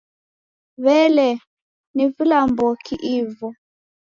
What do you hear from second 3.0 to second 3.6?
ivo?